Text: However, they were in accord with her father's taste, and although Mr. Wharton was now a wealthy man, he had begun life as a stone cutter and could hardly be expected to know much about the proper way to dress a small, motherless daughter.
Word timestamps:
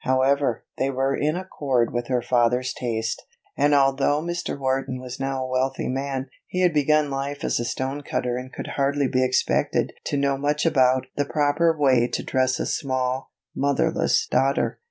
However, 0.03 0.63
they 0.79 0.89
were 0.89 1.15
in 1.15 1.35
accord 1.35 1.93
with 1.93 2.07
her 2.07 2.23
father's 2.23 2.73
taste, 2.73 3.21
and 3.55 3.75
although 3.75 4.19
Mr. 4.19 4.57
Wharton 4.57 4.99
was 4.99 5.19
now 5.19 5.43
a 5.43 5.47
wealthy 5.47 5.87
man, 5.87 6.27
he 6.47 6.61
had 6.61 6.73
begun 6.73 7.11
life 7.11 7.43
as 7.43 7.59
a 7.59 7.65
stone 7.65 8.01
cutter 8.01 8.35
and 8.35 8.51
could 8.51 8.69
hardly 8.77 9.07
be 9.07 9.23
expected 9.23 9.93
to 10.05 10.17
know 10.17 10.39
much 10.39 10.65
about 10.65 11.05
the 11.17 11.25
proper 11.25 11.77
way 11.77 12.07
to 12.07 12.23
dress 12.23 12.59
a 12.59 12.65
small, 12.65 13.29
motherless 13.55 14.25
daughter. 14.25 14.79